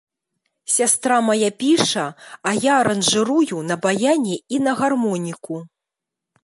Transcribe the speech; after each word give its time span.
Сястра 0.75 1.17
мая 1.27 1.49
піша, 1.59 2.05
а 2.41 2.49
я 2.63 2.73
аранжырую 2.81 3.57
на 3.69 3.75
баяне 3.85 4.35
і 4.57 4.65
на 4.69 4.77
гармоніку. 4.83 5.55